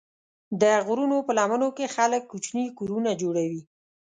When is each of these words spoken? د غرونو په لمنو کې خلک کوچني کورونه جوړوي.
د 0.61 0.63
غرونو 0.85 1.17
په 1.27 1.31
لمنو 1.37 1.69
کې 1.77 1.93
خلک 1.95 2.21
کوچني 2.31 2.65
کورونه 2.77 3.09
جوړوي. 3.21 3.61